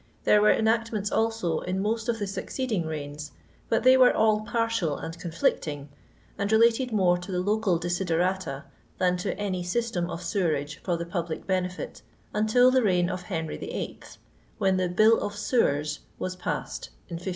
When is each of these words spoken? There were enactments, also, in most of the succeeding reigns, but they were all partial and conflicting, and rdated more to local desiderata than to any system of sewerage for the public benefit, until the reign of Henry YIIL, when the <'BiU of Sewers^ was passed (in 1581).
There 0.23 0.41
were 0.41 0.49
enactments, 0.51 1.11
also, 1.11 1.59
in 1.59 1.79
most 1.79 2.09
of 2.09 2.17
the 2.17 2.25
succeeding 2.25 2.87
reigns, 2.87 3.33
but 3.69 3.83
they 3.83 3.95
were 3.97 4.11
all 4.11 4.41
partial 4.41 4.97
and 4.97 5.15
conflicting, 5.19 5.89
and 6.39 6.49
rdated 6.49 6.91
more 6.91 7.19
to 7.19 7.31
local 7.33 7.77
desiderata 7.77 8.63
than 8.97 9.15
to 9.17 9.37
any 9.37 9.61
system 9.61 10.09
of 10.09 10.23
sewerage 10.23 10.81
for 10.81 10.97
the 10.97 11.05
public 11.05 11.45
benefit, 11.45 12.01
until 12.33 12.71
the 12.71 12.81
reign 12.81 13.11
of 13.11 13.21
Henry 13.29 13.59
YIIL, 13.59 14.17
when 14.57 14.77
the 14.77 14.89
<'BiU 14.89 15.19
of 15.19 15.33
Sewers^ 15.35 15.99
was 16.17 16.35
passed 16.35 16.87
(in 17.07 17.17
1581). 17.17 17.29